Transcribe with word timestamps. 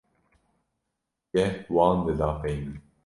geh 1.33 1.53
wan 1.73 1.97
dida 2.05 2.29
pey 2.41 2.57
min. 2.65 2.79